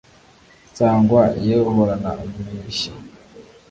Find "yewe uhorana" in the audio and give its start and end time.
1.45-2.09